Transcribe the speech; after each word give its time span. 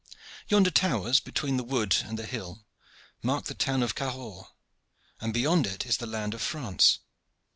Yonder 0.47 0.71
towers, 0.71 1.19
between 1.19 1.57
the 1.57 1.63
wood 1.63 1.97
and 2.05 2.17
the 2.17 2.25
hill, 2.25 2.65
mark 3.21 3.45
the 3.45 3.53
town 3.53 3.83
of 3.83 3.93
Cahors, 3.93 4.47
and 5.19 5.31
beyond 5.31 5.67
it 5.67 5.85
is 5.85 5.97
the 5.97 6.07
land 6.07 6.33
of 6.33 6.41
France. 6.41 6.97